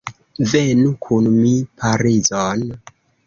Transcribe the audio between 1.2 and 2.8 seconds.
mi Parizon.